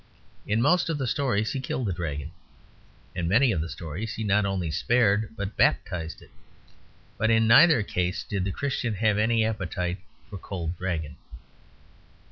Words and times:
In 0.47 0.63
most 0.63 0.89
of 0.89 0.97
the 0.97 1.05
stories 1.05 1.51
he 1.51 1.59
killed 1.59 1.85
the 1.85 1.93
Dragon. 1.93 2.31
In 3.13 3.27
many 3.27 3.51
of 3.51 3.61
the 3.61 3.69
stories 3.69 4.15
he 4.15 4.23
not 4.23 4.47
only 4.47 4.71
spared, 4.71 5.35
but 5.37 5.55
baptised 5.55 6.23
it. 6.23 6.31
But 7.19 7.29
in 7.29 7.45
neither 7.47 7.83
case 7.83 8.23
did 8.23 8.43
the 8.43 8.51
Christian 8.51 8.95
have 8.95 9.19
any 9.19 9.45
appetite 9.45 9.99
for 10.27 10.39
cold 10.39 10.75
dragon. 10.75 11.17